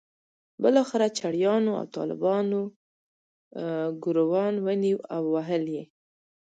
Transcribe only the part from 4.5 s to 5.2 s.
ونیو